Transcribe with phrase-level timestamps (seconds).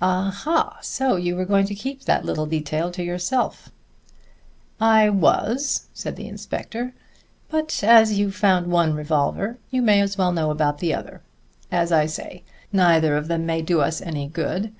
[0.00, 0.78] "Aha!
[0.80, 3.68] so you were going to keep that little detail to yourself."
[4.80, 6.94] "I was," said the inspector,
[7.50, 11.20] "but as you've found one revolver, you may as well know about the other.
[11.70, 12.42] As I say,
[12.72, 14.72] neither of them may do us any good.